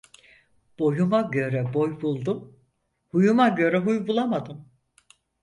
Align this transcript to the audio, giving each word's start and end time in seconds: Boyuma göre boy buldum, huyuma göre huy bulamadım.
Boyuma 0.79 1.21
göre 1.21 1.73
boy 1.73 2.01
buldum, 2.01 2.59
huyuma 3.13 3.49
göre 3.49 3.77
huy 3.79 4.07
bulamadım. 4.07 4.69